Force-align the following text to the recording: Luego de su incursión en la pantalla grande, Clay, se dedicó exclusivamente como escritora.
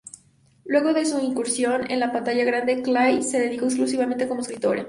Luego 0.65 0.95
de 0.95 1.05
su 1.05 1.19
incursión 1.19 1.91
en 1.91 1.99
la 1.99 2.11
pantalla 2.11 2.43
grande, 2.43 2.81
Clay, 2.81 3.21
se 3.21 3.37
dedicó 3.37 3.65
exclusivamente 3.65 4.27
como 4.27 4.41
escritora. 4.41 4.79